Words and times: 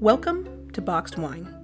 Welcome 0.00 0.70
to 0.72 0.80
Boxed 0.80 1.18
Wine, 1.18 1.54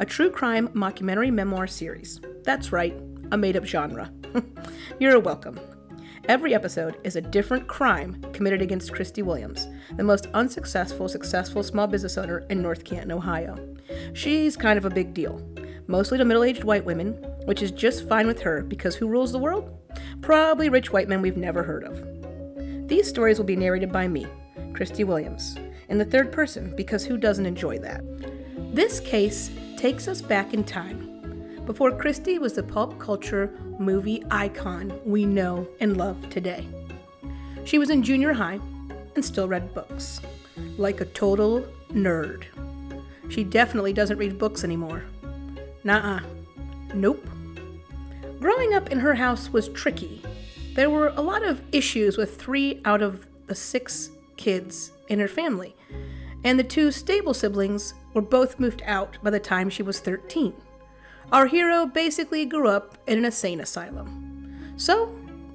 a 0.00 0.04
true 0.04 0.32
crime 0.32 0.66
mockumentary 0.70 1.32
memoir 1.32 1.68
series. 1.68 2.20
That's 2.42 2.72
right, 2.72 2.92
a 3.30 3.36
made 3.36 3.56
up 3.56 3.64
genre. 3.64 4.12
You're 4.98 5.20
welcome. 5.20 5.60
Every 6.24 6.56
episode 6.56 6.96
is 7.04 7.14
a 7.14 7.20
different 7.20 7.68
crime 7.68 8.20
committed 8.32 8.62
against 8.62 8.92
Christy 8.92 9.22
Williams, 9.22 9.68
the 9.96 10.02
most 10.02 10.26
unsuccessful, 10.34 11.08
successful 11.08 11.62
small 11.62 11.86
business 11.86 12.18
owner 12.18 12.38
in 12.50 12.60
North 12.60 12.82
Canton, 12.82 13.12
Ohio. 13.12 13.56
She's 14.12 14.56
kind 14.56 14.76
of 14.76 14.84
a 14.84 14.90
big 14.90 15.14
deal, 15.14 15.40
mostly 15.86 16.18
to 16.18 16.24
middle 16.24 16.42
aged 16.42 16.64
white 16.64 16.84
women, 16.84 17.12
which 17.44 17.62
is 17.62 17.70
just 17.70 18.08
fine 18.08 18.26
with 18.26 18.40
her 18.40 18.64
because 18.64 18.96
who 18.96 19.06
rules 19.06 19.30
the 19.30 19.38
world? 19.38 19.72
Probably 20.20 20.68
rich 20.68 20.92
white 20.92 21.08
men 21.08 21.22
we've 21.22 21.36
never 21.36 21.62
heard 21.62 21.84
of. 21.84 22.88
These 22.88 23.08
stories 23.08 23.38
will 23.38 23.46
be 23.46 23.54
narrated 23.54 23.92
by 23.92 24.08
me, 24.08 24.26
Christy 24.74 25.04
Williams, 25.04 25.56
in 25.88 25.98
the 25.98 26.04
third 26.04 26.32
person 26.32 26.74
because 26.76 27.04
who 27.04 27.16
doesn't 27.16 27.46
enjoy 27.46 27.78
that? 27.78 28.02
This 28.74 29.00
case 29.00 29.50
takes 29.76 30.08
us 30.08 30.20
back 30.20 30.54
in 30.54 30.64
time 30.64 31.62
before 31.64 31.92
Christy 31.92 32.38
was 32.38 32.54
the 32.54 32.62
pulp 32.62 32.98
culture 32.98 33.52
movie 33.78 34.24
icon 34.30 34.98
we 35.04 35.26
know 35.26 35.68
and 35.80 35.96
love 35.96 36.28
today. 36.30 36.66
She 37.64 37.78
was 37.78 37.90
in 37.90 38.02
junior 38.02 38.32
high 38.32 38.60
and 39.14 39.24
still 39.24 39.48
read 39.48 39.74
books, 39.74 40.20
like 40.76 41.00
a 41.00 41.04
total 41.04 41.66
nerd. 41.90 42.44
She 43.28 43.44
definitely 43.44 43.92
doesn't 43.92 44.16
read 44.16 44.38
books 44.38 44.64
anymore. 44.64 45.04
Uh. 45.86 46.20
Nope. 46.94 47.28
Growing 48.40 48.72
up 48.72 48.90
in 48.90 49.00
her 49.00 49.14
house 49.14 49.52
was 49.52 49.68
tricky. 49.68 50.22
There 50.74 50.90
were 50.90 51.08
a 51.08 51.20
lot 51.20 51.42
of 51.42 51.60
issues 51.72 52.16
with 52.16 52.40
three 52.40 52.80
out 52.84 53.02
of 53.02 53.26
the 53.46 53.54
six 53.54 54.10
kids 54.38 54.92
in 55.08 55.18
her 55.18 55.28
family, 55.28 55.76
and 56.44 56.58
the 56.58 56.64
two 56.64 56.90
stable 56.90 57.34
siblings 57.34 57.92
were 58.14 58.22
both 58.22 58.58
moved 58.58 58.82
out 58.86 59.18
by 59.22 59.28
the 59.28 59.40
time 59.40 59.68
she 59.68 59.82
was 59.82 60.00
13. 60.00 60.54
Our 61.30 61.46
hero 61.46 61.84
basically 61.84 62.46
grew 62.46 62.68
up 62.68 62.96
in 63.06 63.18
an 63.18 63.26
insane 63.26 63.60
asylum. 63.60 64.72
So, 64.76 65.14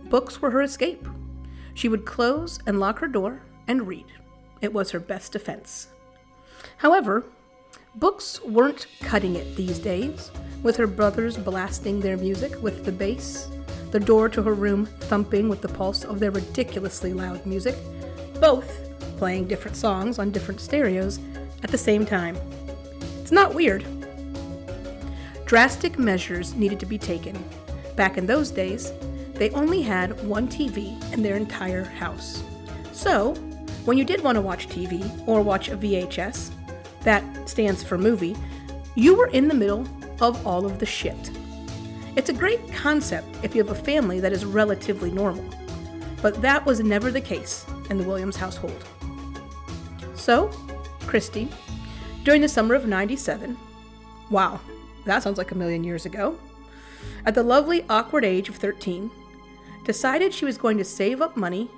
books 0.09 0.39
were 0.41 0.51
her 0.51 0.61
escape. 0.61 1.07
She 1.73 1.89
would 1.89 2.05
close 2.05 2.59
and 2.67 2.79
lock 2.79 2.99
her 2.99 3.07
door 3.07 3.41
and 3.67 3.87
read. 3.87 4.05
It 4.61 4.71
was 4.71 4.91
her 4.91 4.99
best 4.99 5.31
defense. 5.31 5.87
However, 6.77 7.23
books 7.95 8.41
weren't 8.43 8.87
cutting 9.01 9.35
it 9.35 9.55
these 9.55 9.79
days, 9.79 10.31
with 10.61 10.77
her 10.77 10.87
brothers 10.87 11.37
blasting 11.37 11.99
their 11.99 12.17
music 12.17 12.61
with 12.61 12.85
the 12.85 12.91
bass, 12.91 13.49
the 13.91 13.99
door 13.99 14.29
to 14.29 14.41
her 14.43 14.53
room 14.53 14.85
thumping 14.85 15.49
with 15.49 15.61
the 15.61 15.67
pulse 15.67 16.03
of 16.03 16.19
their 16.19 16.31
ridiculously 16.31 17.13
loud 17.13 17.45
music, 17.45 17.75
both 18.39 18.79
playing 19.17 19.47
different 19.47 19.77
songs 19.77 20.19
on 20.19 20.31
different 20.31 20.59
stereos 20.59 21.19
at 21.63 21.71
the 21.71 21.77
same 21.77 22.05
time. 22.05 22.37
It's 23.21 23.31
not 23.31 23.53
weird. 23.53 23.85
Drastic 25.45 25.99
measures 25.99 26.53
needed 26.55 26.79
to 26.79 26.85
be 26.85 26.97
taken. 26.97 27.41
Back 27.95 28.17
in 28.17 28.25
those 28.25 28.51
days, 28.51 28.91
they 29.35 29.49
only 29.51 29.81
had 29.81 30.21
one 30.27 30.47
TV 30.47 31.01
in 31.13 31.23
their 31.23 31.35
entire 31.35 31.83
house. 31.83 32.43
So, 32.91 33.33
when 33.85 33.97
you 33.97 34.05
did 34.05 34.21
want 34.21 34.35
to 34.35 34.41
watch 34.41 34.67
TV 34.67 35.27
or 35.27 35.41
watch 35.41 35.69
a 35.69 35.77
VHS, 35.77 36.51
that 37.03 37.49
stands 37.49 37.83
for 37.83 37.97
movie, 37.97 38.35
you 38.95 39.15
were 39.15 39.27
in 39.27 39.47
the 39.47 39.53
middle 39.53 39.87
of 40.21 40.45
all 40.45 40.65
of 40.65 40.79
the 40.79 40.85
shit. 40.85 41.31
It's 42.15 42.29
a 42.29 42.33
great 42.33 42.71
concept 42.71 43.27
if 43.43 43.55
you 43.55 43.63
have 43.63 43.71
a 43.71 43.83
family 43.83 44.19
that 44.19 44.31
is 44.31 44.45
relatively 44.45 45.11
normal, 45.11 45.45
but 46.21 46.41
that 46.41 46.65
was 46.65 46.79
never 46.79 47.11
the 47.11 47.21
case 47.21 47.65
in 47.93 47.99
the 47.99 48.09
Williams 48.09 48.35
household. 48.35 48.83
So, 50.15 50.49
Christy, 51.07 51.47
during 52.23 52.41
the 52.41 52.49
summer 52.49 52.75
of 52.75 52.87
97, 52.87 53.57
wow, 54.29 54.59
that 55.05 55.21
sounds 55.21 55.37
like 55.37 55.51
a 55.51 55.55
million 55.55 55.83
years 55.83 56.05
ago, 56.05 56.37
at 57.25 57.35
the 57.35 57.43
lovely 57.43 57.85
awkward 57.89 58.25
age 58.25 58.49
of 58.49 58.55
13, 58.55 59.11
decided 59.85 60.33
she 60.33 60.45
was 60.45 60.57
going 60.57 60.77
to 60.77 60.83
save 60.83 61.21
up 61.21 61.37
money 61.37 61.69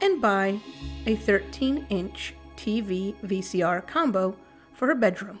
and 0.00 0.20
buy 0.20 0.60
a 1.06 1.16
13 1.16 1.86
inch 1.88 2.34
TV 2.56 3.14
VCR 3.22 3.86
combo 3.86 4.36
for 4.74 4.88
her 4.88 4.94
bedroom. 4.94 5.38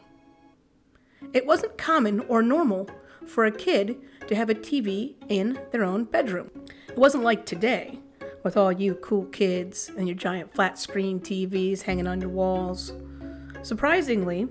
It 1.32 1.46
wasn't 1.46 1.76
common 1.76 2.20
or 2.20 2.42
normal 2.42 2.88
for 3.26 3.44
a 3.44 3.52
kid 3.52 3.96
to 4.28 4.34
have 4.34 4.48
a 4.48 4.54
TV 4.54 5.14
in 5.28 5.58
their 5.72 5.84
own 5.84 6.04
bedroom. 6.04 6.50
It 6.88 6.98
wasn't 6.98 7.24
like 7.24 7.44
today, 7.44 7.98
with 8.42 8.56
all 8.56 8.72
you 8.72 8.94
cool 8.96 9.24
kids 9.26 9.90
and 9.96 10.08
your 10.08 10.16
giant 10.16 10.52
flat 10.52 10.78
screen 10.78 11.20
TVs 11.20 11.82
hanging 11.82 12.06
on 12.06 12.20
your 12.20 12.30
walls. 12.30 12.92
Surprisingly, 13.62 14.48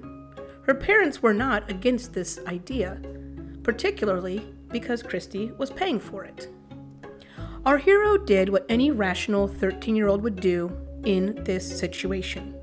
her 0.64 0.74
parents 0.74 1.22
were 1.22 1.34
not 1.34 1.70
against 1.70 2.14
this 2.14 2.40
idea, 2.48 3.02
particularly 3.64 4.54
because 4.70 5.04
Christy 5.04 5.52
was 5.58 5.70
paying 5.70 6.00
for 6.00 6.24
it. 6.24 6.48
Our 7.66 7.78
hero 7.78 8.18
did 8.18 8.50
what 8.50 8.66
any 8.70 8.92
rational 8.92 9.48
13 9.48 9.96
year 9.96 10.08
old 10.08 10.24
would 10.24 10.40
do 10.40 10.76
in 11.04 11.44
this 11.44 11.68
situation. 11.80 12.56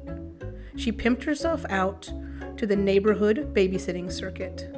She 0.76 0.92
pimped 0.92 1.24
herself 1.24 1.64
out 1.68 2.10
to 2.56 2.66
the 2.66 2.76
neighborhood 2.76 3.52
babysitting 3.54 4.10
circuit. 4.10 4.74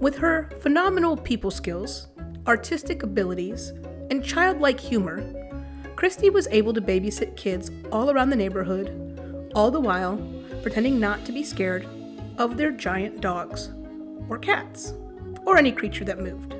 With 0.00 0.16
her 0.18 0.50
phenomenal 0.60 1.16
people 1.16 1.50
skills, 1.50 2.08
artistic 2.46 3.02
abilities, 3.02 3.72
and 4.10 4.24
childlike 4.24 4.80
humor, 4.80 5.22
Christy 5.96 6.30
was 6.30 6.46
able 6.50 6.72
to 6.74 6.80
babysit 6.80 7.36
kids 7.36 7.70
all 7.90 8.10
around 8.10 8.30
the 8.30 8.36
neighborhood, 8.36 9.50
all 9.54 9.70
the 9.70 9.80
while 9.80 10.16
pretending 10.62 11.00
not 11.00 11.24
to 11.24 11.32
be 11.32 11.42
scared 11.42 11.86
of 12.38 12.56
their 12.56 12.70
giant 12.70 13.20
dogs, 13.20 13.70
or 14.28 14.38
cats, 14.38 14.94
or 15.44 15.56
any 15.56 15.72
creature 15.72 16.04
that 16.04 16.20
moved. 16.20 16.54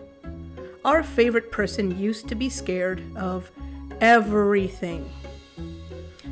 Our 0.85 1.03
favorite 1.03 1.53
person 1.53 1.99
used 1.99 2.29
to 2.29 2.35
be 2.35 2.49
scared 2.49 3.03
of 3.17 3.51
everything. 4.01 5.11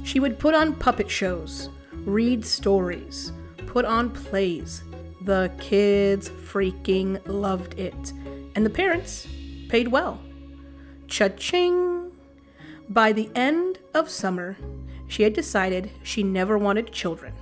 She 0.02 0.20
would 0.20 0.38
put 0.38 0.54
on 0.54 0.76
puppet 0.76 1.10
shows, 1.10 1.68
read 1.92 2.44
stories, 2.44 3.32
put 3.66 3.84
on 3.84 4.10
plays. 4.10 4.82
The 5.22 5.52
kids 5.58 6.28
freaking 6.28 7.20
loved 7.26 7.78
it, 7.78 8.12
and 8.54 8.64
the 8.64 8.70
parents 8.70 9.26
paid 9.68 9.88
well. 9.88 10.20
Cha-ching! 11.08 12.12
By 12.88 13.12
the 13.12 13.30
end 13.34 13.78
of 13.94 14.08
summer, 14.08 14.56
she 15.08 15.22
had 15.22 15.32
decided 15.32 15.90
she 16.02 16.22
never 16.22 16.58
wanted 16.58 16.92
children. 16.92 17.32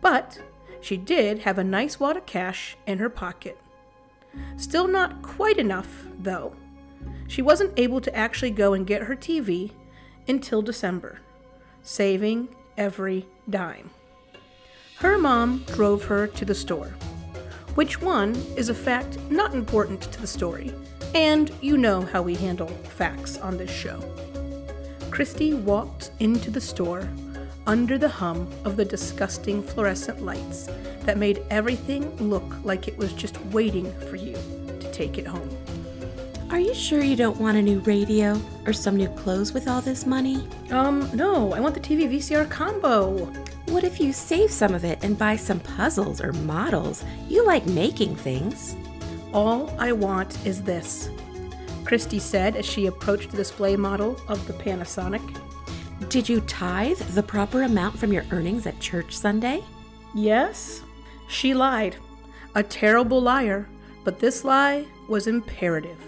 But 0.00 0.40
she 0.80 0.96
did 0.96 1.40
have 1.40 1.58
a 1.58 1.64
nice 1.64 2.00
wad 2.00 2.16
of 2.16 2.26
cash 2.26 2.76
in 2.86 2.98
her 2.98 3.08
pocket. 3.08 3.58
Still 4.56 4.88
not 4.88 5.22
quite 5.22 5.58
enough, 5.58 6.06
though. 6.18 6.54
She 7.28 7.42
wasn't 7.42 7.78
able 7.78 8.00
to 8.00 8.14
actually 8.14 8.50
go 8.50 8.74
and 8.74 8.86
get 8.86 9.02
her 9.02 9.16
TV 9.16 9.70
until 10.28 10.62
December, 10.62 11.20
saving 11.82 12.48
every 12.76 13.26
dime. 13.48 13.90
Her 14.98 15.18
mom 15.18 15.64
drove 15.66 16.04
her 16.04 16.26
to 16.28 16.44
the 16.44 16.54
store. 16.54 16.94
Which 17.74 18.02
one 18.02 18.34
is 18.56 18.68
a 18.68 18.74
fact 18.74 19.18
not 19.30 19.54
important 19.54 20.02
to 20.02 20.20
the 20.20 20.26
story, 20.26 20.74
and 21.14 21.50
you 21.62 21.78
know 21.78 22.02
how 22.02 22.20
we 22.20 22.34
handle 22.34 22.68
facts 22.68 23.38
on 23.38 23.56
this 23.56 23.70
show. 23.70 23.98
Christy 25.10 25.54
walked 25.54 26.10
into 26.20 26.50
the 26.50 26.60
store 26.60 27.08
under 27.66 27.96
the 27.96 28.08
hum 28.08 28.48
of 28.64 28.76
the 28.76 28.84
disgusting 28.84 29.62
fluorescent 29.62 30.22
lights 30.22 30.68
that 31.04 31.16
made 31.16 31.42
everything 31.48 32.14
look 32.16 32.44
like 32.62 32.88
it 32.88 32.96
was 32.98 33.12
just 33.12 33.42
waiting 33.46 33.90
for 34.08 34.16
you 34.16 34.34
to 34.80 34.92
take 34.92 35.16
it 35.16 35.26
home. 35.26 35.48
Are 36.50 36.60
you 36.60 36.74
sure 36.74 37.02
you 37.02 37.16
don't 37.16 37.40
want 37.40 37.56
a 37.56 37.62
new 37.62 37.78
radio 37.80 38.38
or 38.66 38.74
some 38.74 38.96
new 38.96 39.08
clothes 39.08 39.54
with 39.54 39.68
all 39.68 39.80
this 39.80 40.04
money? 40.04 40.46
Um, 40.70 41.08
no, 41.14 41.54
I 41.54 41.60
want 41.60 41.74
the 41.74 41.80
TV 41.80 42.06
VCR 42.06 42.50
combo. 42.50 43.32
What 43.72 43.84
if 43.84 43.98
you 43.98 44.12
save 44.12 44.50
some 44.50 44.74
of 44.74 44.84
it 44.84 45.02
and 45.02 45.18
buy 45.18 45.34
some 45.34 45.58
puzzles 45.58 46.20
or 46.20 46.34
models? 46.34 47.02
You 47.26 47.46
like 47.46 47.64
making 47.64 48.16
things. 48.16 48.76
All 49.32 49.74
I 49.78 49.92
want 49.92 50.36
is 50.44 50.62
this, 50.62 51.08
Christy 51.82 52.18
said 52.18 52.54
as 52.54 52.66
she 52.66 52.84
approached 52.84 53.30
the 53.30 53.38
display 53.38 53.76
model 53.76 54.20
of 54.28 54.46
the 54.46 54.52
Panasonic. 54.52 55.22
Did 56.10 56.28
you 56.28 56.42
tithe 56.42 56.98
the 56.98 57.22
proper 57.22 57.62
amount 57.62 57.98
from 57.98 58.12
your 58.12 58.26
earnings 58.30 58.66
at 58.66 58.78
church 58.78 59.16
Sunday? 59.16 59.64
Yes, 60.14 60.82
she 61.28 61.54
lied. 61.54 61.96
A 62.54 62.62
terrible 62.62 63.22
liar, 63.22 63.66
but 64.04 64.18
this 64.18 64.44
lie 64.44 64.84
was 65.08 65.26
imperative. 65.26 66.04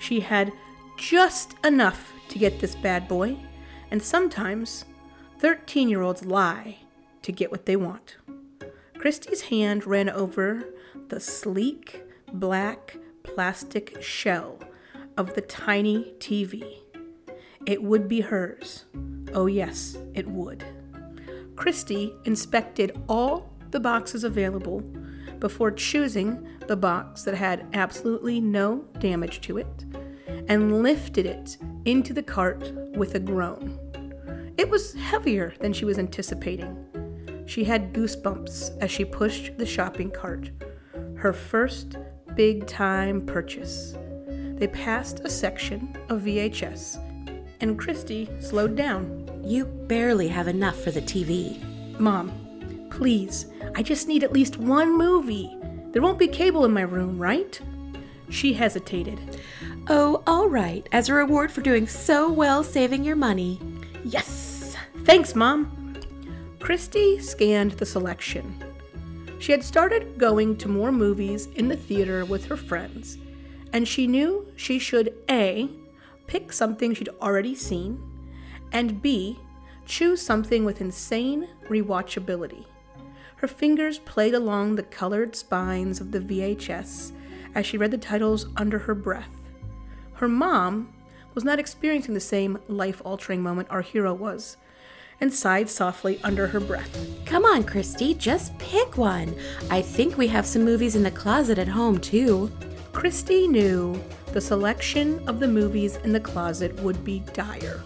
She 0.00 0.18
had 0.18 0.50
just 0.96 1.54
enough 1.62 2.12
to 2.30 2.40
get 2.40 2.58
this 2.58 2.74
bad 2.74 3.06
boy, 3.06 3.36
and 3.92 4.02
sometimes 4.02 4.84
13 5.38 5.88
year 5.88 6.02
olds 6.02 6.24
lie 6.24 6.78
to 7.24 7.32
get 7.32 7.50
what 7.50 7.66
they 7.66 7.76
want. 7.76 8.16
Christy's 8.96 9.42
hand 9.42 9.86
ran 9.86 10.08
over 10.08 10.64
the 11.08 11.20
sleek, 11.20 12.02
black 12.32 12.96
plastic 13.22 14.00
shell 14.00 14.60
of 15.16 15.34
the 15.34 15.40
tiny 15.40 16.14
TV. 16.18 16.80
It 17.66 17.82
would 17.82 18.08
be 18.08 18.20
hers. 18.20 18.84
Oh, 19.32 19.46
yes, 19.46 19.96
it 20.14 20.28
would. 20.28 20.64
Christy 21.56 22.14
inspected 22.24 22.98
all 23.08 23.52
the 23.70 23.80
boxes 23.80 24.24
available 24.24 24.80
before 25.38 25.70
choosing 25.70 26.46
the 26.66 26.76
box 26.76 27.22
that 27.24 27.34
had 27.34 27.66
absolutely 27.72 28.40
no 28.40 28.84
damage 28.98 29.40
to 29.42 29.58
it 29.58 29.84
and 30.48 30.82
lifted 30.82 31.26
it 31.26 31.56
into 31.84 32.12
the 32.12 32.22
cart 32.22 32.72
with 32.96 33.14
a 33.14 33.20
groan. 33.20 33.78
It 34.56 34.70
was 34.70 34.94
heavier 34.94 35.54
than 35.60 35.72
she 35.72 35.84
was 35.84 35.98
anticipating. 35.98 36.83
She 37.46 37.64
had 37.64 37.92
goosebumps 37.92 38.78
as 38.80 38.90
she 38.90 39.04
pushed 39.04 39.58
the 39.58 39.66
shopping 39.66 40.10
cart, 40.10 40.50
her 41.16 41.32
first 41.32 41.96
big 42.34 42.66
time 42.66 43.24
purchase. 43.26 43.96
They 44.28 44.68
passed 44.68 45.20
a 45.20 45.30
section 45.30 45.96
of 46.08 46.22
VHS, 46.22 46.98
and 47.60 47.78
Christy 47.78 48.28
slowed 48.40 48.76
down. 48.76 49.42
You 49.44 49.66
barely 49.66 50.28
have 50.28 50.48
enough 50.48 50.80
for 50.80 50.90
the 50.90 51.02
TV. 51.02 51.60
Mom, 51.98 52.88
please, 52.90 53.46
I 53.74 53.82
just 53.82 54.08
need 54.08 54.24
at 54.24 54.32
least 54.32 54.56
one 54.56 54.96
movie. 54.96 55.56
There 55.92 56.02
won't 56.02 56.18
be 56.18 56.28
cable 56.28 56.64
in 56.64 56.72
my 56.72 56.82
room, 56.82 57.18
right? 57.18 57.60
She 58.30 58.54
hesitated. 58.54 59.40
Oh, 59.88 60.22
all 60.26 60.48
right, 60.48 60.88
as 60.92 61.08
a 61.08 61.14
reward 61.14 61.52
for 61.52 61.60
doing 61.60 61.86
so 61.86 62.32
well 62.32 62.64
saving 62.64 63.04
your 63.04 63.16
money. 63.16 63.60
Yes! 64.02 64.76
Thanks, 65.04 65.34
Mom. 65.34 65.83
Christy 66.64 67.20
scanned 67.20 67.72
the 67.72 67.84
selection. 67.84 68.64
She 69.38 69.52
had 69.52 69.62
started 69.62 70.16
going 70.16 70.56
to 70.56 70.66
more 70.66 70.90
movies 70.90 71.44
in 71.56 71.68
the 71.68 71.76
theater 71.76 72.24
with 72.24 72.46
her 72.46 72.56
friends, 72.56 73.18
and 73.74 73.86
she 73.86 74.06
knew 74.06 74.50
she 74.56 74.78
should 74.78 75.12
A, 75.28 75.68
pick 76.26 76.54
something 76.54 76.94
she'd 76.94 77.10
already 77.20 77.54
seen, 77.54 78.02
and 78.72 79.02
B, 79.02 79.38
choose 79.84 80.22
something 80.22 80.64
with 80.64 80.80
insane 80.80 81.50
rewatchability. 81.68 82.64
Her 83.36 83.46
fingers 83.46 83.98
played 83.98 84.32
along 84.32 84.76
the 84.76 84.84
colored 84.84 85.36
spines 85.36 86.00
of 86.00 86.12
the 86.12 86.20
VHS 86.20 87.12
as 87.54 87.66
she 87.66 87.76
read 87.76 87.90
the 87.90 87.98
titles 87.98 88.46
under 88.56 88.78
her 88.78 88.94
breath. 88.94 89.36
Her 90.14 90.28
mom 90.28 90.94
was 91.34 91.44
not 91.44 91.58
experiencing 91.58 92.14
the 92.14 92.20
same 92.20 92.58
life 92.68 93.02
altering 93.04 93.42
moment 93.42 93.68
our 93.70 93.82
hero 93.82 94.14
was, 94.14 94.56
and 95.20 95.32
sighed 95.32 95.68
softly 95.68 96.20
under 96.22 96.46
her 96.46 96.60
breath. 96.60 96.98
Come 97.24 97.44
on, 97.44 97.64
Christy, 97.64 98.14
just 98.14 98.56
pick 98.58 98.96
one. 98.96 99.34
I 99.70 99.82
think 99.82 100.16
we 100.16 100.28
have 100.28 100.46
some 100.46 100.64
movies 100.64 100.96
in 100.96 101.02
the 101.02 101.10
closet 101.10 101.58
at 101.58 101.68
home, 101.68 101.98
too. 101.98 102.50
Christy 102.92 103.48
knew 103.48 104.02
the 104.32 104.40
selection 104.40 105.22
of 105.28 105.40
the 105.40 105.48
movies 105.48 105.96
in 106.04 106.12
the 106.12 106.20
closet 106.20 106.74
would 106.80 107.04
be 107.04 107.20
dire. 107.32 107.82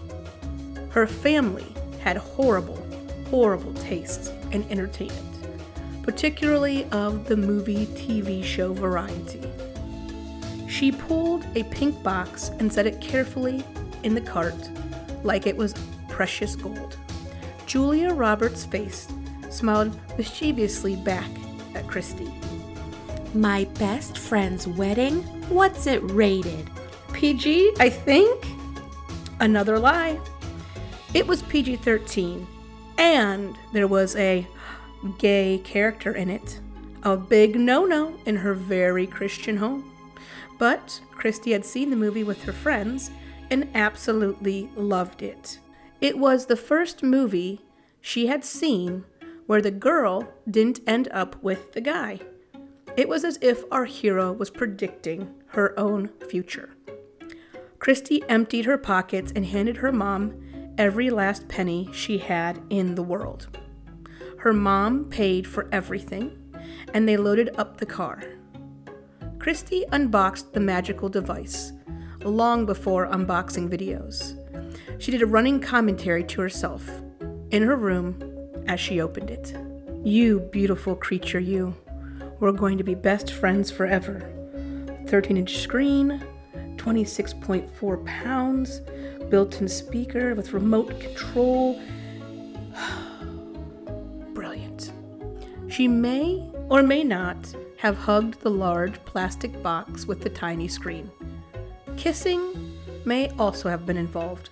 Her 0.89 1.07
family 1.07 1.67
had 1.99 2.17
horrible, 2.17 2.83
horrible 3.29 3.73
tastes 3.75 4.31
in 4.51 4.63
entertainment, 4.71 6.03
particularly 6.03 6.85
of 6.91 7.27
the 7.27 7.37
movie 7.37 7.85
TV 7.87 8.43
show 8.43 8.73
variety. 8.73 9.41
She 10.67 10.91
pulled 10.91 11.45
a 11.55 11.63
pink 11.65 12.01
box 12.03 12.49
and 12.59 12.71
set 12.71 12.87
it 12.87 13.01
carefully 13.01 13.63
in 14.03 14.15
the 14.15 14.21
cart 14.21 14.69
like 15.23 15.45
it 15.45 15.57
was 15.57 15.73
precious 16.07 16.55
gold. 16.55 16.97
Julia 17.69 18.11
Roberts' 18.11 18.65
face 18.65 19.07
smiled 19.51 19.95
mischievously 20.17 20.95
back 20.95 21.29
at 21.75 21.87
Christy. 21.87 22.33
My 23.35 23.65
best 23.77 24.17
friend's 24.17 24.67
wedding? 24.67 25.17
What's 25.49 25.85
it 25.85 26.01
rated? 26.11 26.67
PG, 27.13 27.73
I 27.79 27.91
think? 27.91 28.43
Another 29.39 29.77
lie. 29.77 30.19
It 31.13 31.27
was 31.27 31.43
PG 31.43 31.75
13, 31.75 32.47
and 32.97 33.55
there 33.71 33.87
was 33.87 34.15
a 34.15 34.47
gay 35.19 35.61
character 35.63 36.11
in 36.15 36.31
it. 36.31 36.59
A 37.03 37.15
big 37.15 37.55
no 37.55 37.85
no 37.85 38.15
in 38.25 38.37
her 38.37 38.55
very 38.55 39.05
Christian 39.05 39.57
home. 39.57 39.93
But 40.57 41.01
Christy 41.11 41.51
had 41.51 41.65
seen 41.65 41.91
the 41.91 41.95
movie 41.95 42.23
with 42.23 42.45
her 42.45 42.51
friends 42.51 43.11
and 43.51 43.69
absolutely 43.75 44.71
loved 44.75 45.21
it. 45.21 45.59
It 46.01 46.17
was 46.17 46.45
the 46.45 46.55
first 46.55 47.03
movie 47.03 47.61
she 47.99 48.27
had 48.27 48.45
seen 48.45 49.03
where 49.47 49.61
the 49.61 49.71
girl 49.71 50.31
didn't 50.49 50.79
end 50.87 51.09
up 51.11 51.41
with 51.43 51.73
the 51.73 51.81
guy. 51.81 52.19
It 52.95 53.09
was 53.09 53.25
as 53.25 53.37
if 53.41 53.63
our 53.71 53.85
hero 53.85 54.31
was 54.31 54.49
predicting 54.49 55.33
her 55.47 55.77
own 55.77 56.09
future. 56.29 56.69
Christy 57.79 58.23
emptied 58.29 58.65
her 58.65 58.77
pockets 58.77 59.33
and 59.35 59.45
handed 59.45 59.77
her 59.77 59.91
mom 59.91 60.73
every 60.77 61.09
last 61.09 61.49
penny 61.49 61.89
she 61.91 62.17
had 62.17 62.61
in 62.69 62.95
the 62.95 63.03
world. 63.03 63.47
Her 64.37 64.53
mom 64.53 65.05
paid 65.09 65.45
for 65.45 65.67
everything, 65.71 66.37
and 66.93 67.07
they 67.07 67.17
loaded 67.17 67.49
up 67.57 67.77
the 67.77 67.85
car. 67.85 68.23
Christy 69.37 69.83
unboxed 69.91 70.53
the 70.53 70.61
magical 70.61 71.09
device 71.09 71.73
long 72.23 72.65
before 72.65 73.07
unboxing 73.07 73.69
videos. 73.69 74.38
She 74.99 75.11
did 75.11 75.21
a 75.21 75.25
running 75.25 75.61
commentary 75.61 76.25
to 76.25 76.41
herself 76.41 76.87
in 77.51 77.63
her 77.63 77.77
room 77.77 78.21
as 78.67 78.81
she 78.81 78.99
opened 78.99 79.31
it. 79.31 79.55
You 80.03 80.41
beautiful 80.51 80.93
creature, 80.93 81.39
you. 81.39 81.73
We're 82.41 82.51
going 82.51 82.77
to 82.77 82.83
be 82.83 82.95
best 82.95 83.31
friends 83.31 83.71
forever. 83.71 84.29
13 85.07 85.37
inch 85.37 85.57
screen, 85.59 86.21
26.4 86.75 88.05
pounds, 88.05 88.81
built 89.29 89.61
in 89.61 89.69
speaker 89.69 90.35
with 90.35 90.51
remote 90.51 90.99
control. 90.99 91.81
Brilliant. 94.33 94.91
She 95.69 95.87
may 95.87 96.45
or 96.69 96.83
may 96.83 97.05
not 97.05 97.37
have 97.77 97.97
hugged 97.97 98.41
the 98.41 98.51
large 98.51 99.03
plastic 99.05 99.63
box 99.63 100.05
with 100.05 100.21
the 100.21 100.29
tiny 100.29 100.67
screen. 100.67 101.09
Kissing 101.95 102.75
may 103.05 103.29
also 103.39 103.69
have 103.69 103.85
been 103.85 103.97
involved. 103.97 104.49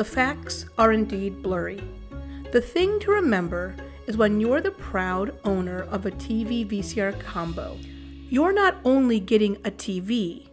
The 0.00 0.04
facts 0.06 0.64
are 0.78 0.92
indeed 0.92 1.42
blurry. 1.42 1.84
The 2.52 2.62
thing 2.62 3.00
to 3.00 3.10
remember 3.10 3.76
is 4.06 4.16
when 4.16 4.40
you're 4.40 4.62
the 4.62 4.70
proud 4.70 5.38
owner 5.44 5.82
of 5.82 6.06
a 6.06 6.10
TV 6.10 6.66
VCR 6.66 7.20
combo, 7.20 7.76
you're 8.30 8.54
not 8.54 8.78
only 8.82 9.20
getting 9.20 9.56
a 9.56 9.70
TV, 9.70 10.48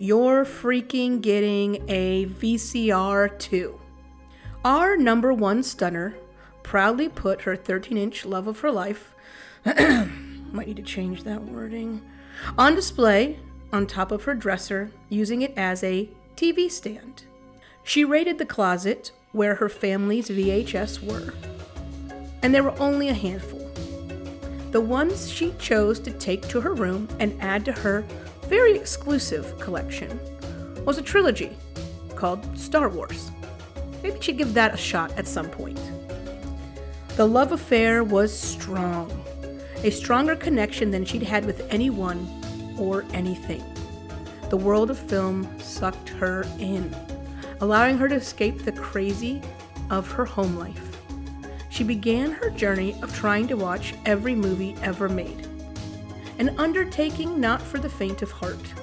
you're 0.00 0.44
freaking 0.44 1.20
getting 1.20 1.88
a 1.88 2.26
VCR 2.26 3.38
too. 3.38 3.80
Our 4.64 4.96
number 4.96 5.32
one 5.32 5.62
stunner 5.62 6.16
proudly 6.64 7.08
put 7.08 7.42
her 7.42 7.54
13 7.54 7.96
inch 7.96 8.26
love 8.26 8.48
of 8.48 8.58
her 8.58 8.72
life, 8.72 9.14
might 9.64 10.66
need 10.66 10.76
to 10.76 10.82
change 10.82 11.22
that 11.22 11.44
wording, 11.44 12.02
on 12.58 12.74
display 12.74 13.38
on 13.72 13.86
top 13.86 14.10
of 14.10 14.24
her 14.24 14.34
dresser, 14.34 14.90
using 15.08 15.42
it 15.42 15.56
as 15.56 15.84
a 15.84 16.10
TV 16.34 16.68
stand. 16.68 17.27
She 17.88 18.04
raided 18.04 18.36
the 18.36 18.44
closet 18.44 19.12
where 19.32 19.54
her 19.54 19.70
family's 19.70 20.28
VHS 20.28 21.02
were, 21.02 21.32
and 22.42 22.54
there 22.54 22.62
were 22.62 22.78
only 22.78 23.08
a 23.08 23.14
handful. 23.14 23.66
The 24.72 24.80
ones 24.82 25.30
she 25.30 25.54
chose 25.58 25.98
to 26.00 26.10
take 26.10 26.46
to 26.48 26.60
her 26.60 26.74
room 26.74 27.08
and 27.18 27.34
add 27.40 27.64
to 27.64 27.72
her 27.72 28.04
very 28.42 28.76
exclusive 28.76 29.58
collection 29.58 30.20
was 30.84 30.98
a 30.98 31.02
trilogy 31.02 31.56
called 32.14 32.58
Star 32.58 32.90
Wars. 32.90 33.30
Maybe 34.02 34.20
she'd 34.20 34.36
give 34.36 34.52
that 34.52 34.74
a 34.74 34.76
shot 34.76 35.10
at 35.16 35.26
some 35.26 35.48
point. 35.48 35.80
The 37.16 37.26
love 37.26 37.52
affair 37.52 38.04
was 38.04 38.38
strong, 38.38 39.10
a 39.82 39.88
stronger 39.88 40.36
connection 40.36 40.90
than 40.90 41.06
she'd 41.06 41.22
had 41.22 41.46
with 41.46 41.66
anyone 41.72 42.28
or 42.78 43.06
anything. 43.14 43.64
The 44.50 44.58
world 44.58 44.90
of 44.90 44.98
film 44.98 45.48
sucked 45.58 46.10
her 46.10 46.44
in, 46.58 46.94
allowing 47.60 47.98
her 47.98 48.08
to 48.08 48.14
escape 48.14 48.64
the 48.64 48.72
crazy 48.72 49.42
of 49.90 50.10
her 50.12 50.24
home 50.24 50.56
life. 50.56 50.96
She 51.70 51.84
began 51.84 52.32
her 52.32 52.50
journey 52.50 53.00
of 53.02 53.14
trying 53.14 53.46
to 53.48 53.56
watch 53.56 53.94
every 54.06 54.34
movie 54.34 54.76
ever 54.82 55.08
made, 55.08 55.46
an 56.38 56.54
undertaking 56.58 57.40
not 57.40 57.60
for 57.62 57.78
the 57.78 57.90
faint 57.90 58.22
of 58.22 58.30
heart. 58.30 58.74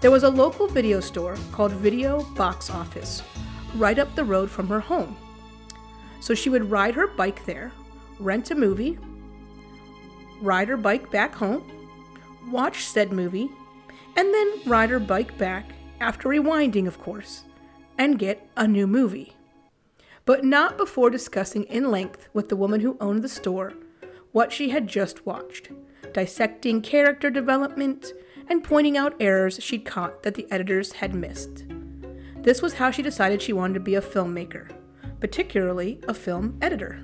There 0.00 0.10
was 0.10 0.22
a 0.22 0.30
local 0.30 0.66
video 0.66 1.00
store 1.00 1.36
called 1.52 1.72
Video 1.72 2.22
Box 2.34 2.68
Office 2.68 3.22
right 3.74 3.98
up 3.98 4.14
the 4.14 4.24
road 4.24 4.50
from 4.50 4.68
her 4.68 4.80
home. 4.80 5.16
So 6.20 6.34
she 6.34 6.50
would 6.50 6.70
ride 6.70 6.94
her 6.94 7.06
bike 7.06 7.44
there, 7.44 7.72
rent 8.18 8.50
a 8.50 8.54
movie, 8.54 8.98
ride 10.40 10.68
her 10.68 10.76
bike 10.76 11.10
back 11.10 11.34
home, 11.34 11.64
watch 12.50 12.84
said 12.84 13.12
movie, 13.12 13.50
and 14.16 14.32
then 14.32 14.60
ride 14.66 14.90
her 14.90 15.00
bike 15.00 15.36
back, 15.38 15.70
after 16.00 16.28
rewinding, 16.28 16.86
of 16.86 17.00
course, 17.00 17.44
and 17.98 18.18
get 18.18 18.48
a 18.56 18.66
new 18.66 18.86
movie. 18.86 19.34
But 20.24 20.44
not 20.44 20.78
before 20.78 21.10
discussing 21.10 21.64
in 21.64 21.90
length 21.90 22.28
with 22.32 22.48
the 22.48 22.56
woman 22.56 22.80
who 22.80 22.96
owned 23.00 23.22
the 23.22 23.28
store 23.28 23.74
what 24.32 24.52
she 24.52 24.70
had 24.70 24.88
just 24.88 25.24
watched, 25.24 25.70
dissecting 26.12 26.82
character 26.82 27.30
development 27.30 28.12
and 28.48 28.64
pointing 28.64 28.96
out 28.96 29.14
errors 29.20 29.62
she'd 29.62 29.84
caught 29.84 30.22
that 30.22 30.34
the 30.34 30.50
editors 30.50 30.92
had 30.92 31.14
missed. 31.14 31.64
This 32.42 32.60
was 32.60 32.74
how 32.74 32.90
she 32.90 33.00
decided 33.00 33.40
she 33.40 33.52
wanted 33.52 33.74
to 33.74 33.80
be 33.80 33.94
a 33.94 34.02
filmmaker, 34.02 34.70
particularly 35.20 36.00
a 36.08 36.14
film 36.14 36.58
editor. 36.60 36.98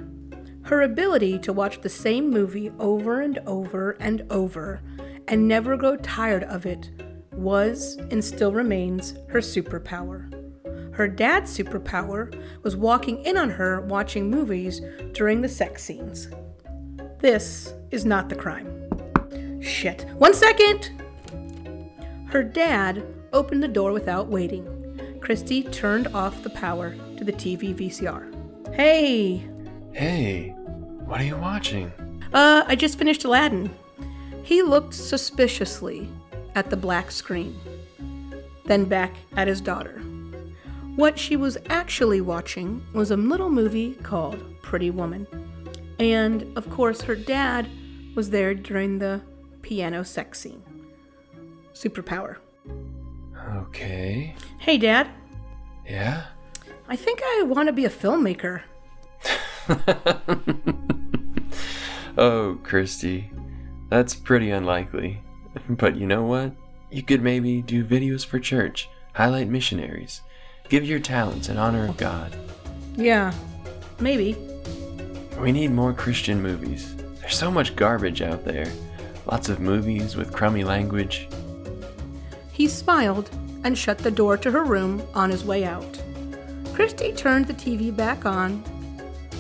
Her 0.63 0.83
ability 0.83 1.39
to 1.41 1.53
watch 1.53 1.81
the 1.81 1.89
same 1.89 2.31
movie 2.31 2.71
over 2.79 3.21
and 3.21 3.39
over 3.47 3.93
and 4.01 4.27
over 4.31 4.83
and 5.29 5.49
never 5.49 5.77
grow 5.77 5.97
tired 5.97 6.45
of 6.45 6.67
it 6.67 6.91
was 7.33 7.97
and 8.11 8.25
still 8.25 8.53
remains 8.53 9.15
her 9.29 9.41
superpower. 9.41 10.40
Her 11.01 11.09
dad's 11.09 11.57
superpower 11.57 12.39
was 12.63 12.77
walking 12.77 13.25
in 13.25 13.39
on 13.39 13.49
her 13.49 13.81
watching 13.81 14.29
movies 14.29 14.83
during 15.13 15.41
the 15.41 15.49
sex 15.49 15.83
scenes. 15.83 16.29
This 17.21 17.73
is 17.91 18.05
not 18.05 18.29
the 18.29 18.35
crime. 18.35 19.63
Shit. 19.63 20.05
One 20.19 20.35
second! 20.35 20.91
Her 22.27 22.43
dad 22.43 23.03
opened 23.33 23.63
the 23.63 23.69
door 23.69 23.93
without 23.93 24.27
waiting. 24.27 25.19
Christy 25.23 25.63
turned 25.63 26.09
off 26.09 26.43
the 26.43 26.51
power 26.51 26.95
to 27.17 27.25
the 27.25 27.33
TV 27.33 27.75
VCR. 27.75 28.75
Hey! 28.75 29.49
Hey, 29.93 30.51
what 31.07 31.19
are 31.19 31.25
you 31.25 31.39
watching? 31.39 31.91
Uh, 32.35 32.65
I 32.67 32.77
just 32.77 32.99
finished 32.99 33.25
Aladdin. 33.25 33.71
He 34.43 34.61
looked 34.61 34.93
suspiciously 34.93 36.11
at 36.55 36.69
the 36.69 36.77
black 36.77 37.11
screen, 37.11 37.59
then 38.67 38.85
back 38.85 39.15
at 39.35 39.49
his 39.49 39.63
daughter. 39.63 40.00
What 41.01 41.19
she 41.19 41.35
was 41.35 41.57
actually 41.71 42.21
watching 42.21 42.85
was 42.93 43.11
a 43.11 43.17
little 43.17 43.49
movie 43.49 43.95
called 44.03 44.61
Pretty 44.61 44.91
Woman. 44.91 45.27
And, 45.99 46.55
of 46.59 46.69
course, 46.69 47.01
her 47.01 47.17
dad 47.17 47.67
was 48.15 48.29
there 48.29 48.53
during 48.53 48.99
the 48.99 49.23
piano 49.63 50.03
sex 50.03 50.41
scene. 50.41 50.63
Superpower. 51.73 52.37
Okay. 53.51 54.35
Hey, 54.59 54.77
Dad. 54.77 55.09
Yeah? 55.89 56.27
I 56.87 56.97
think 56.97 57.23
I 57.25 57.45
want 57.47 57.69
to 57.69 57.73
be 57.73 57.87
a 57.87 57.91
filmmaker. 57.91 58.61
oh, 62.19 62.59
Christy. 62.63 63.31
That's 63.89 64.15
pretty 64.15 64.51
unlikely. 64.51 65.23
But 65.67 65.97
you 65.97 66.07
know 66.07 66.25
what? 66.25 66.53
You 66.91 67.03
could 67.03 67.23
maybe 67.23 67.63
do 67.63 67.87
videos 67.87 68.27
for 68.27 68.39
church, 68.39 68.91
highlight 69.15 69.49
missionaries, 69.49 70.21
give 70.71 70.87
your 70.87 71.01
talents 71.01 71.49
in 71.51 71.59
honor 71.59 71.87
of 71.87 71.97
God. 71.99 72.35
Yeah, 72.97 73.35
maybe. 73.99 74.37
We 75.39 75.53
need 75.53 75.73
more 75.73 75.93
Christian 75.93 76.41
movies. 76.41 76.97
There's 77.21 77.37
so 77.37 77.51
much 77.51 77.77
garbage 77.77 78.23
out 78.23 78.45
there. 78.45 78.73
Lots 79.27 79.49
of 79.49 79.61
movies 79.61 80.17
with 80.17 80.33
crummy 80.33 80.65
language. 80.65 81.29
He 82.53 82.69
smiled 82.69 83.31
and 83.65 83.77
shut 83.77 83.99
the 83.99 84.11
door 84.11 84.37
to 84.39 84.51
her 84.51 84.65
room 84.65 85.03
on 85.13 85.29
his 85.29 85.45
way 85.45 85.65
out. 85.65 86.01
Christy 86.73 87.13
turned 87.13 87.47
the 87.47 87.55
TV 87.55 87.95
back 87.95 88.25
on, 88.25 88.63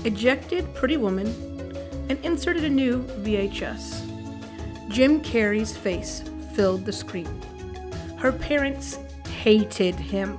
ejected 0.04 0.74
Pretty 0.74 0.96
Woman, 0.96 1.28
and 2.08 2.18
inserted 2.24 2.64
a 2.64 2.68
new 2.68 3.02
VHS. 3.22 4.08
Jim 4.88 5.22
Carrey's 5.22 5.76
face 5.76 6.24
filled 6.54 6.84
the 6.84 6.92
screen. 6.92 7.40
Her 8.18 8.32
parents 8.32 8.98
hated 9.28 9.94
him, 9.94 10.38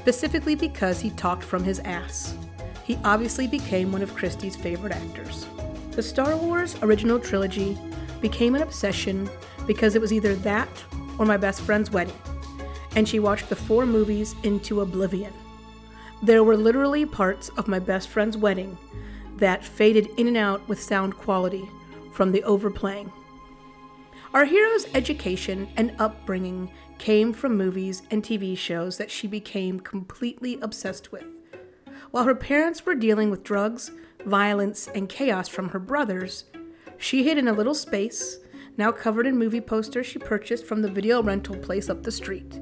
specifically 0.00 0.54
because 0.54 0.98
he 0.98 1.10
talked 1.10 1.44
from 1.44 1.62
his 1.62 1.78
ass. 1.80 2.34
He 2.84 2.98
obviously 3.04 3.46
became 3.46 3.92
one 3.92 4.00
of 4.00 4.14
Christy's 4.14 4.56
favorite 4.56 4.94
actors. 4.94 5.46
The 5.90 6.02
Star 6.02 6.34
Wars 6.38 6.74
original 6.80 7.20
trilogy 7.20 7.76
became 8.22 8.54
an 8.54 8.62
obsession 8.62 9.28
because 9.66 9.94
it 9.94 10.00
was 10.00 10.10
either 10.10 10.34
that 10.36 10.70
or 11.18 11.26
my 11.26 11.36
best 11.36 11.60
friend's 11.60 11.90
wedding, 11.90 12.16
and 12.96 13.06
she 13.06 13.18
watched 13.20 13.50
the 13.50 13.56
four 13.56 13.84
movies 13.84 14.34
into 14.42 14.80
oblivion. 14.80 15.34
There 16.22 16.44
were 16.44 16.56
literally 16.56 17.04
parts 17.04 17.50
of 17.58 17.68
my 17.68 17.78
best 17.78 18.08
friend's 18.08 18.38
wedding 18.38 18.78
that 19.36 19.62
faded 19.62 20.08
in 20.16 20.28
and 20.28 20.36
out 20.38 20.66
with 20.66 20.82
sound 20.82 21.18
quality 21.18 21.68
from 22.14 22.32
the 22.32 22.42
overplaying. 22.44 23.12
Our 24.32 24.44
hero's 24.44 24.86
education 24.94 25.68
and 25.76 25.92
upbringing 25.98 26.70
came 26.98 27.32
from 27.32 27.56
movies 27.56 28.02
and 28.12 28.22
TV 28.22 28.56
shows 28.56 28.96
that 28.96 29.10
she 29.10 29.26
became 29.26 29.80
completely 29.80 30.56
obsessed 30.62 31.10
with. 31.10 31.24
While 32.12 32.22
her 32.22 32.36
parents 32.36 32.86
were 32.86 32.94
dealing 32.94 33.30
with 33.30 33.42
drugs, 33.42 33.90
violence, 34.24 34.86
and 34.94 35.08
chaos 35.08 35.48
from 35.48 35.70
her 35.70 35.80
brothers, 35.80 36.44
she 36.96 37.24
hid 37.24 37.38
in 37.38 37.48
a 37.48 37.52
little 37.52 37.74
space, 37.74 38.38
now 38.76 38.92
covered 38.92 39.26
in 39.26 39.36
movie 39.36 39.60
posters 39.60 40.06
she 40.06 40.20
purchased 40.20 40.64
from 40.64 40.80
the 40.80 40.90
video 40.90 41.20
rental 41.20 41.56
place 41.56 41.90
up 41.90 42.04
the 42.04 42.12
street. 42.12 42.60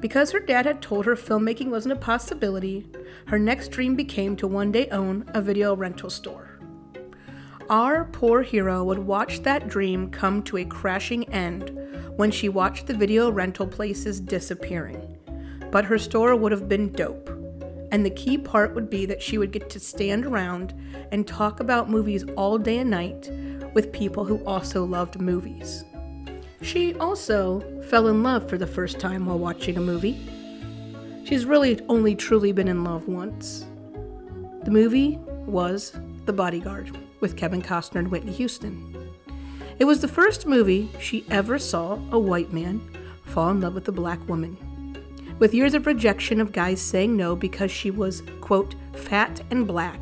Because 0.00 0.30
her 0.30 0.40
dad 0.40 0.64
had 0.64 0.80
told 0.80 1.04
her 1.04 1.16
filmmaking 1.16 1.68
wasn't 1.68 1.92
a 1.92 1.96
possibility, 1.96 2.86
her 3.26 3.38
next 3.38 3.68
dream 3.68 3.94
became 3.94 4.36
to 4.36 4.46
one 4.46 4.72
day 4.72 4.88
own 4.88 5.30
a 5.34 5.42
video 5.42 5.76
rental 5.76 6.08
store. 6.08 6.43
Our 7.70 8.04
poor 8.04 8.42
hero 8.42 8.84
would 8.84 8.98
watch 8.98 9.40
that 9.42 9.68
dream 9.68 10.10
come 10.10 10.42
to 10.42 10.58
a 10.58 10.66
crashing 10.66 11.24
end 11.32 11.70
when 12.16 12.30
she 12.30 12.50
watched 12.50 12.86
the 12.86 12.94
video 12.94 13.30
rental 13.30 13.66
places 13.66 14.20
disappearing. 14.20 15.16
But 15.70 15.86
her 15.86 15.98
store 15.98 16.36
would 16.36 16.52
have 16.52 16.68
been 16.68 16.92
dope. 16.92 17.30
And 17.90 18.04
the 18.04 18.10
key 18.10 18.36
part 18.36 18.74
would 18.74 18.90
be 18.90 19.06
that 19.06 19.22
she 19.22 19.38
would 19.38 19.50
get 19.50 19.70
to 19.70 19.80
stand 19.80 20.26
around 20.26 20.74
and 21.10 21.26
talk 21.26 21.60
about 21.60 21.88
movies 21.88 22.24
all 22.36 22.58
day 22.58 22.78
and 22.78 22.90
night 22.90 23.30
with 23.72 23.92
people 23.92 24.26
who 24.26 24.44
also 24.44 24.84
loved 24.84 25.18
movies. 25.18 25.84
She 26.60 26.94
also 26.96 27.60
fell 27.88 28.08
in 28.08 28.22
love 28.22 28.46
for 28.46 28.58
the 28.58 28.66
first 28.66 29.00
time 29.00 29.24
while 29.24 29.38
watching 29.38 29.78
a 29.78 29.80
movie. 29.80 30.18
She's 31.24 31.46
really 31.46 31.80
only 31.88 32.14
truly 32.14 32.52
been 32.52 32.68
in 32.68 32.84
love 32.84 33.08
once. 33.08 33.64
The 34.64 34.70
movie 34.70 35.18
was 35.46 35.98
The 36.26 36.32
Bodyguard 36.32 37.03
with 37.24 37.38
Kevin 37.38 37.62
Costner 37.62 38.00
and 38.00 38.10
Whitney 38.10 38.32
Houston. 38.32 39.10
It 39.78 39.86
was 39.86 40.02
the 40.02 40.08
first 40.08 40.44
movie 40.44 40.90
she 41.00 41.24
ever 41.30 41.58
saw 41.58 41.94
a 42.12 42.18
white 42.18 42.52
man 42.52 42.82
fall 43.24 43.48
in 43.48 43.62
love 43.62 43.72
with 43.72 43.88
a 43.88 43.92
black 43.92 44.28
woman. 44.28 44.58
With 45.38 45.54
years 45.54 45.72
of 45.72 45.86
rejection 45.86 46.38
of 46.38 46.52
guys 46.52 46.82
saying 46.82 47.16
no 47.16 47.34
because 47.34 47.70
she 47.70 47.90
was, 47.90 48.22
quote, 48.42 48.74
fat 48.92 49.40
and 49.50 49.66
black, 49.66 49.98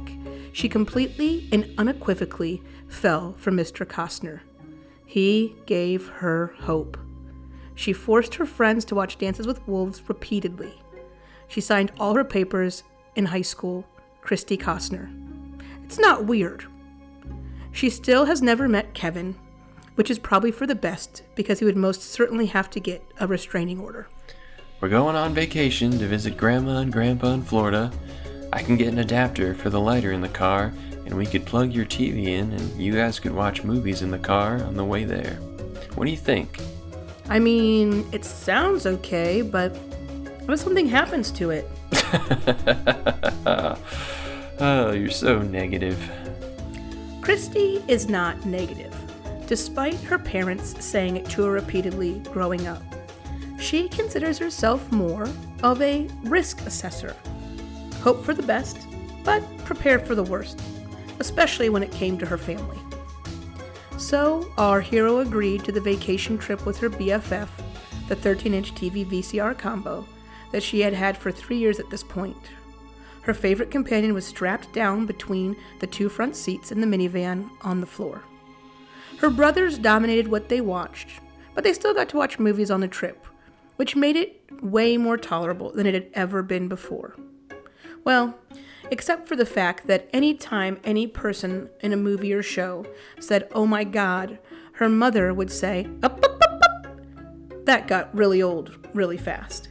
she 0.50 0.68
completely 0.68 1.48
and 1.52 1.72
unequivocally 1.78 2.60
fell 2.88 3.36
for 3.38 3.52
Mr. 3.52 3.86
Costner. 3.86 4.40
He 5.06 5.54
gave 5.64 6.08
her 6.08 6.56
hope. 6.62 6.98
She 7.76 7.92
forced 7.92 8.34
her 8.34 8.46
friends 8.46 8.84
to 8.86 8.96
watch 8.96 9.16
Dances 9.16 9.46
with 9.46 9.64
Wolves 9.68 10.02
repeatedly. 10.08 10.82
She 11.46 11.60
signed 11.60 11.92
all 12.00 12.16
her 12.16 12.24
papers 12.24 12.82
in 13.14 13.26
high 13.26 13.42
school, 13.42 13.86
Christy 14.22 14.58
Costner. 14.58 15.08
It's 15.84 16.00
not 16.00 16.24
weird. 16.24 16.66
She 17.72 17.90
still 17.90 18.26
has 18.26 18.42
never 18.42 18.68
met 18.68 18.94
Kevin, 18.94 19.34
which 19.94 20.10
is 20.10 20.18
probably 20.18 20.50
for 20.50 20.66
the 20.66 20.74
best 20.74 21.22
because 21.34 21.58
he 21.58 21.64
would 21.64 21.76
most 21.76 22.02
certainly 22.02 22.46
have 22.46 22.70
to 22.70 22.80
get 22.80 23.04
a 23.18 23.26
restraining 23.26 23.80
order. 23.80 24.08
We're 24.80 24.88
going 24.88 25.16
on 25.16 25.32
vacation 25.32 25.92
to 25.98 26.06
visit 26.06 26.36
Grandma 26.36 26.78
and 26.78 26.92
Grandpa 26.92 27.32
in 27.32 27.42
Florida. 27.42 27.92
I 28.52 28.62
can 28.62 28.76
get 28.76 28.88
an 28.88 28.98
adapter 28.98 29.54
for 29.54 29.70
the 29.70 29.80
lighter 29.80 30.12
in 30.12 30.20
the 30.20 30.28
car, 30.28 30.72
and 31.06 31.16
we 31.16 31.24
could 31.24 31.46
plug 31.46 31.72
your 31.72 31.86
TV 31.86 32.26
in, 32.26 32.52
and 32.52 32.80
you 32.80 32.92
guys 32.92 33.18
could 33.18 33.32
watch 33.32 33.64
movies 33.64 34.02
in 34.02 34.10
the 34.10 34.18
car 34.18 34.62
on 34.62 34.74
the 34.74 34.84
way 34.84 35.04
there. 35.04 35.34
What 35.94 36.04
do 36.04 36.10
you 36.10 36.16
think? 36.16 36.58
I 37.28 37.38
mean, 37.38 38.06
it 38.12 38.24
sounds 38.24 38.86
okay, 38.86 39.40
but 39.42 39.74
what 40.44 40.54
if 40.54 40.60
something 40.60 40.86
happens 40.86 41.30
to 41.32 41.50
it? 41.50 41.70
oh, 44.60 44.92
you're 44.92 45.10
so 45.10 45.40
negative. 45.40 45.98
Christy 47.22 47.80
is 47.86 48.08
not 48.08 48.44
negative, 48.44 48.92
despite 49.46 49.94
her 50.00 50.18
parents 50.18 50.84
saying 50.84 51.16
it 51.16 51.24
to 51.26 51.44
her 51.44 51.52
repeatedly 51.52 52.18
growing 52.32 52.66
up. 52.66 52.82
She 53.60 53.88
considers 53.88 54.38
herself 54.38 54.90
more 54.90 55.28
of 55.62 55.80
a 55.80 56.08
risk 56.24 56.62
assessor. 56.62 57.14
Hope 58.00 58.24
for 58.24 58.34
the 58.34 58.42
best, 58.42 58.76
but 59.22 59.40
prepare 59.58 60.00
for 60.00 60.16
the 60.16 60.24
worst, 60.24 60.60
especially 61.20 61.68
when 61.68 61.84
it 61.84 61.92
came 61.92 62.18
to 62.18 62.26
her 62.26 62.36
family. 62.36 62.78
So, 63.98 64.52
our 64.58 64.80
hero 64.80 65.18
agreed 65.18 65.62
to 65.62 65.70
the 65.70 65.80
vacation 65.80 66.38
trip 66.38 66.66
with 66.66 66.76
her 66.78 66.90
BFF, 66.90 67.48
the 68.08 68.16
13 68.16 68.52
inch 68.52 68.74
TV 68.74 69.06
VCR 69.06 69.56
combo 69.56 70.04
that 70.50 70.64
she 70.64 70.80
had 70.80 70.92
had 70.92 71.16
for 71.16 71.30
three 71.30 71.58
years 71.58 71.78
at 71.78 71.88
this 71.88 72.02
point. 72.02 72.50
Her 73.22 73.34
favorite 73.34 73.70
companion 73.70 74.14
was 74.14 74.26
strapped 74.26 74.72
down 74.72 75.06
between 75.06 75.56
the 75.80 75.86
two 75.86 76.08
front 76.08 76.36
seats 76.36 76.72
in 76.72 76.80
the 76.80 76.86
minivan 76.86 77.50
on 77.62 77.80
the 77.80 77.86
floor. 77.86 78.22
Her 79.18 79.30
brothers 79.30 79.78
dominated 79.78 80.28
what 80.28 80.48
they 80.48 80.60
watched, 80.60 81.20
but 81.54 81.62
they 81.62 81.72
still 81.72 81.94
got 81.94 82.08
to 82.10 82.16
watch 82.16 82.38
movies 82.38 82.70
on 82.70 82.80
the 82.80 82.88
trip, 82.88 83.24
which 83.76 83.94
made 83.94 84.16
it 84.16 84.42
way 84.60 84.96
more 84.96 85.16
tolerable 85.16 85.70
than 85.72 85.86
it 85.86 85.94
had 85.94 86.08
ever 86.14 86.42
been 86.42 86.66
before. 86.66 87.14
Well, 88.04 88.36
except 88.90 89.28
for 89.28 89.36
the 89.36 89.46
fact 89.46 89.86
that 89.86 90.08
any 90.12 90.34
time 90.34 90.80
any 90.82 91.06
person 91.06 91.70
in 91.80 91.92
a 91.92 91.96
movie 91.96 92.32
or 92.32 92.42
show 92.42 92.84
said, 93.20 93.48
Oh 93.52 93.66
my 93.66 93.84
god, 93.84 94.38
her 94.74 94.88
mother 94.88 95.32
would 95.32 95.52
say, 95.52 95.88
up, 96.02 96.24
up, 96.24 96.42
up, 96.42 96.62
up. 96.62 96.86
That 97.66 97.86
got 97.86 98.14
really 98.14 98.42
old 98.42 98.76
really 98.94 99.16
fast. 99.16 99.68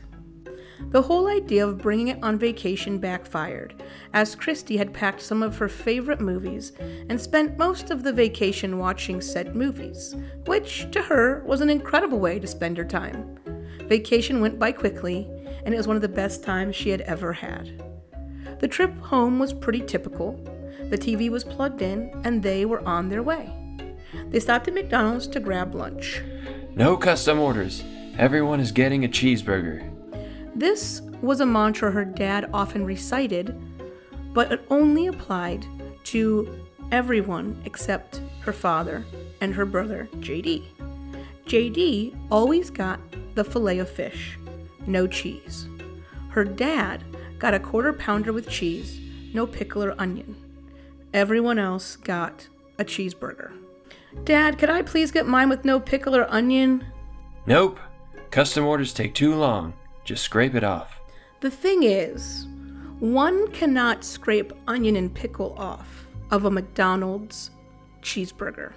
The 0.90 1.02
whole 1.02 1.28
idea 1.28 1.66
of 1.66 1.78
bringing 1.78 2.10
it 2.10 2.20
on 2.22 2.38
vacation 2.38 2.98
backfired, 2.98 3.82
as 4.14 4.36
Christy 4.36 4.78
had 4.78 4.94
packed 4.94 5.22
some 5.22 5.42
of 5.42 5.58
her 5.58 5.70
favorite 5.70 6.20
movies 6.20 6.74
and 6.80 7.20
spent 7.20 7.58
most 7.58 7.92
of 7.92 8.04
the 8.04 8.12
vacation 8.12 8.78
watching 8.78 9.22
said 9.22 9.56
movies, 9.56 10.16
which 10.46 10.92
to 10.92 11.02
her 11.04 11.44
was 11.46 11.62
an 11.62 11.70
incredible 11.70 12.20
way 12.20 12.40
to 12.40 12.48
spend 12.48 12.78
her 12.78 12.84
time. 12.84 13.38
Vacation 13.88 14.42
went 14.42 14.60
by 14.60 14.72
quickly, 14.72 15.30
and 15.66 15.74
it 15.74 15.78
was 15.78 15.88
one 15.88 15.96
of 15.96 16.02
the 16.02 16.10
best 16.10 16.44
times 16.44 16.76
she 16.76 16.90
had 16.90 17.02
ever 17.02 17.34
had. 17.34 17.84
The 18.60 18.68
trip 18.68 18.98
home 19.00 19.40
was 19.40 19.54
pretty 19.54 19.82
typical. 19.82 20.34
The 20.90 20.98
TV 20.98 21.30
was 21.30 21.44
plugged 21.44 21.82
in, 21.82 22.12
and 22.24 22.44
they 22.44 22.66
were 22.66 22.86
on 22.88 23.10
their 23.10 23.24
way. 23.24 23.54
They 24.30 24.40
stopped 24.40 24.68
at 24.68 24.74
McDonald's 24.74 25.28
to 25.28 25.40
grab 25.40 25.74
lunch. 25.74 26.22
No 26.76 26.96
custom 26.98 27.40
orders. 27.40 27.84
Everyone 28.18 28.60
is 28.60 28.72
getting 28.72 29.06
a 29.06 29.10
cheeseburger. 29.10 29.91
This 30.56 31.02
was 31.22 31.40
a 31.40 31.46
mantra 31.46 31.92
her 31.92 32.06
dad 32.06 32.50
often 32.54 32.86
recited, 32.86 33.56
but 34.34 34.52
it 34.52 34.66
only 34.70 35.08
applied 35.08 35.66
to 36.06 36.66
everyone 36.92 37.62
except 37.66 38.22
her 38.42 38.54
father 38.54 39.06
and 39.40 39.54
her 39.54 39.66
brother, 39.66 40.10
JD. 40.20 40.64
JD 41.46 42.16
always 42.30 42.70
got 42.70 43.00
the 43.36 43.44
filet 43.44 43.80
of 43.80 43.90
fish, 43.90 44.38
no 44.86 45.08
cheese. 45.08 45.68
Her 46.30 46.44
dad 46.44 47.04
got 47.40 47.54
a 47.54 47.60
quarter 47.60 47.94
pounder 47.94 48.34
with 48.34 48.50
cheese, 48.50 49.00
no 49.34 49.48
pickle 49.48 49.84
or 49.84 50.00
onion. 50.00 50.36
Everyone 51.14 51.60
else 51.60 51.96
got 51.96 52.48
a 52.78 52.86
cheeseburger. 52.86 53.52
Dad, 54.24 54.58
could 54.58 54.70
I 54.70 54.82
please 54.82 55.12
get 55.12 55.28
mine 55.28 55.50
with 55.50 55.66
no 55.66 55.80
pickle 55.80 56.16
or 56.16 56.30
onion? 56.32 56.86
Nope. 57.46 57.80
Custom 58.30 58.66
orders 58.66 58.94
take 58.94 59.14
too 59.14 59.36
long. 59.36 59.74
Just 60.04 60.24
scrape 60.24 60.56
it 60.56 60.64
off. 60.64 61.00
The 61.42 61.52
thing 61.52 61.84
is, 61.84 62.48
one 63.00 63.52
cannot 63.52 64.04
scrape 64.04 64.54
onion 64.68 64.96
and 64.96 65.14
pickle 65.14 65.56
off 65.58 66.08
of 66.30 66.46
a 66.46 66.52
McDonald's 66.52 67.52
cheeseburger 68.02 68.74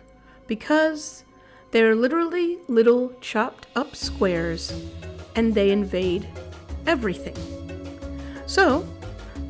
because 0.46 1.24
they're 1.70 1.94
literally 1.94 2.58
little 2.68 3.12
chopped 3.20 3.66
up 3.76 3.96
squares 3.96 4.72
and 5.36 5.54
they 5.54 5.70
invade 5.70 6.26
everything. 6.86 7.36
So, 8.46 8.86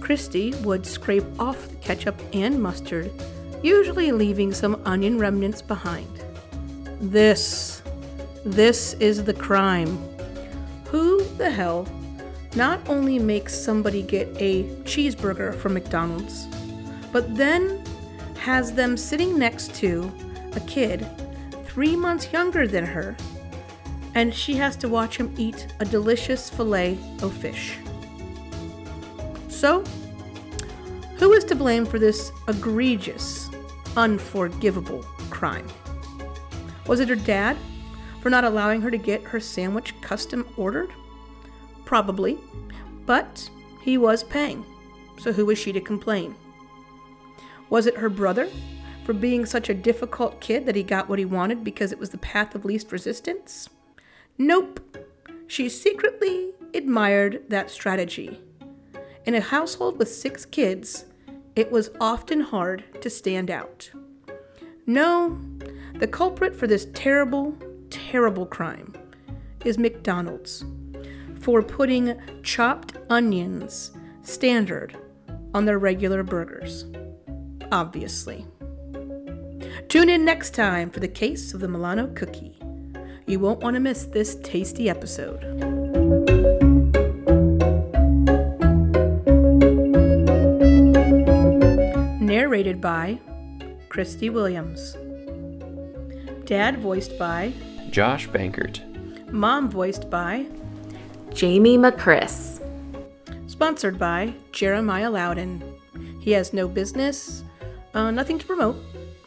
Christy 0.00 0.54
would 0.62 0.86
scrape 0.86 1.24
off 1.38 1.68
the 1.68 1.76
ketchup 1.76 2.20
and 2.32 2.62
mustard, 2.62 3.10
usually 3.62 4.12
leaving 4.12 4.52
some 4.52 4.80
onion 4.84 5.18
remnants 5.18 5.62
behind. 5.62 6.22
This, 7.00 7.82
this 8.44 8.94
is 8.94 9.24
the 9.24 9.34
crime. 9.34 10.13
The 11.36 11.50
hell 11.50 11.88
not 12.54 12.88
only 12.88 13.18
makes 13.18 13.58
somebody 13.58 14.02
get 14.02 14.28
a 14.36 14.64
cheeseburger 14.84 15.54
from 15.54 15.74
McDonald's, 15.74 16.46
but 17.12 17.34
then 17.36 17.84
has 18.38 18.72
them 18.72 18.96
sitting 18.96 19.38
next 19.38 19.74
to 19.76 20.12
a 20.54 20.60
kid 20.60 21.06
three 21.64 21.96
months 21.96 22.32
younger 22.32 22.68
than 22.68 22.86
her, 22.86 23.16
and 24.14 24.32
she 24.32 24.54
has 24.54 24.76
to 24.76 24.88
watch 24.88 25.16
him 25.16 25.34
eat 25.36 25.66
a 25.80 25.84
delicious 25.84 26.48
filet 26.48 26.98
of 27.22 27.32
fish. 27.32 27.78
So, 29.48 29.82
who 31.16 31.32
is 31.32 31.44
to 31.44 31.56
blame 31.56 31.84
for 31.84 31.98
this 31.98 32.30
egregious, 32.46 33.50
unforgivable 33.96 35.02
crime? 35.30 35.66
Was 36.86 37.00
it 37.00 37.08
her 37.08 37.16
dad 37.16 37.56
for 38.20 38.30
not 38.30 38.44
allowing 38.44 38.82
her 38.82 38.90
to 38.90 38.98
get 38.98 39.22
her 39.24 39.40
sandwich 39.40 40.00
custom 40.00 40.46
ordered? 40.56 40.92
Probably, 41.84 42.38
but 43.06 43.48
he 43.82 43.98
was 43.98 44.24
paying, 44.24 44.64
so 45.18 45.32
who 45.32 45.46
was 45.46 45.58
she 45.58 45.72
to 45.72 45.80
complain? 45.80 46.34
Was 47.70 47.86
it 47.86 47.96
her 47.96 48.08
brother 48.08 48.48
for 49.04 49.12
being 49.12 49.44
such 49.44 49.68
a 49.68 49.74
difficult 49.74 50.40
kid 50.40 50.64
that 50.66 50.76
he 50.76 50.82
got 50.82 51.08
what 51.08 51.18
he 51.18 51.24
wanted 51.24 51.62
because 51.62 51.92
it 51.92 51.98
was 51.98 52.10
the 52.10 52.18
path 52.18 52.54
of 52.54 52.64
least 52.64 52.92
resistance? 52.92 53.68
Nope. 54.38 54.80
She 55.46 55.68
secretly 55.68 56.52
admired 56.72 57.42
that 57.48 57.70
strategy. 57.70 58.40
In 59.26 59.34
a 59.34 59.40
household 59.40 59.98
with 59.98 60.08
six 60.08 60.44
kids, 60.44 61.04
it 61.54 61.70
was 61.70 61.90
often 62.00 62.40
hard 62.40 62.84
to 63.00 63.10
stand 63.10 63.50
out. 63.50 63.90
No, 64.86 65.38
the 65.94 66.06
culprit 66.06 66.56
for 66.56 66.66
this 66.66 66.86
terrible, 66.94 67.56
terrible 67.90 68.46
crime 68.46 68.94
is 69.64 69.78
McDonald's 69.78 70.64
for 71.44 71.62
putting 71.62 72.18
chopped 72.42 72.94
onions 73.10 73.92
standard 74.22 74.96
on 75.52 75.66
their 75.66 75.78
regular 75.78 76.22
burgers. 76.22 76.86
Obviously. 77.70 78.46
Tune 79.88 80.08
in 80.08 80.24
next 80.24 80.54
time 80.54 80.90
for 80.90 81.00
the 81.00 81.08
case 81.08 81.52
of 81.52 81.60
the 81.60 81.68
Milano 81.68 82.06
cookie. 82.14 82.58
You 83.26 83.40
won't 83.40 83.60
want 83.60 83.74
to 83.74 83.80
miss 83.80 84.04
this 84.04 84.36
tasty 84.36 84.88
episode. 84.88 85.42
Narrated 92.22 92.80
by 92.80 93.20
Christy 93.90 94.30
Williams. 94.30 94.96
Dad 96.46 96.78
voiced 96.78 97.18
by 97.18 97.52
Josh 97.90 98.28
Bankert. 98.30 98.80
Mom 99.30 99.68
voiced 99.68 100.08
by 100.08 100.46
Jamie 101.34 101.76
McChris. 101.76 102.60
Sponsored 103.48 103.98
by 103.98 104.32
Jeremiah 104.52 105.10
Loudon. 105.10 105.62
He 106.20 106.30
has 106.30 106.52
no 106.52 106.68
business, 106.68 107.42
uh, 107.92 108.12
nothing 108.12 108.38
to 108.38 108.46
promote, 108.46 108.76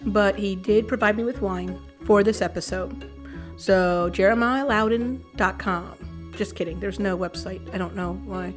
but 0.04 0.40
he 0.40 0.56
did 0.56 0.88
provide 0.88 1.18
me 1.18 1.26
with 1.26 1.42
wine 1.42 1.78
for 2.06 2.24
this 2.24 2.42
episode. 2.42 3.12
So, 3.58 4.10
jeremiahloudon.com. 4.14 6.34
Just 6.38 6.56
kidding, 6.56 6.80
there's 6.80 7.00
no 7.00 7.18
website. 7.18 7.74
I 7.74 7.78
don't 7.78 7.96
know 7.96 8.14
why. 8.24 8.54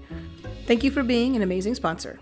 Thank 0.67 0.85
you 0.85 0.93
for 0.93 1.03
being 1.03 1.35
an 1.35 1.43
amazing 1.43 1.75
sponsor. 1.75 2.21